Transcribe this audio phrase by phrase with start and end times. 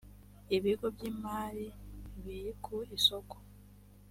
[0.57, 1.65] ibigo by imari
[2.23, 3.35] biri ku isoko